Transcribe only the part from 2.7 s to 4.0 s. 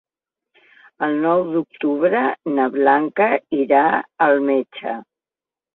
Blanca irà